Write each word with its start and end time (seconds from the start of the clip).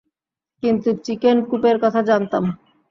কিন্তু 0.63 0.89
চিকেন 1.05 1.37
কুপের 1.49 1.77
কথা 1.83 2.01
জানতাম। 2.01 2.43